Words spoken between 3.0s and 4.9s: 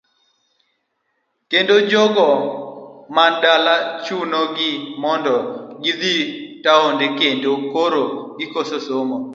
man dala chuno gi ni